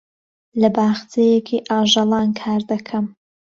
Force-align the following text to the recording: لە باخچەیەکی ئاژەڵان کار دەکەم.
لە 0.61 0.69
باخچەیەکی 0.75 1.63
ئاژەڵان 1.69 2.29
کار 2.39 2.61
دەکەم. 2.71 3.05